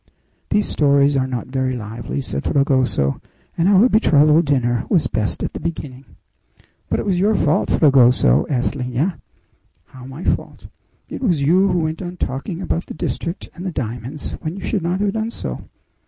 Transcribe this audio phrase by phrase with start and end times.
[0.49, 3.21] "These stories are not very lively," said Fragoso,
[3.55, 6.05] "and our betrothal dinner was best at the beginning."
[6.89, 9.19] "But it was your fault, Fragoso," answered Lina.
[9.85, 10.65] "How my fault?"
[11.07, 14.61] "It was you who went on talking about the district and the diamonds, when you
[14.63, 15.65] should not have done so."